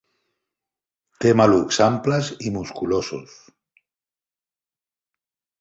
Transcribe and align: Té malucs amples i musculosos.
Té 1.25 1.33
malucs 1.41 1.79
amples 1.89 2.31
i 2.49 2.53
musculosos. 2.57 3.37